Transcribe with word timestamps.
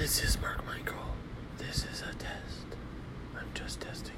This 0.00 0.24
is 0.24 0.40
Mark 0.40 0.64
Michael. 0.64 1.12
This 1.58 1.84
is 1.92 2.00
a 2.00 2.14
test. 2.14 2.64
I'm 3.38 3.50
just 3.52 3.82
testing 3.82 4.16